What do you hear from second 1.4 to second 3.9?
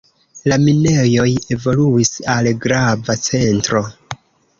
evoluis al grava centro.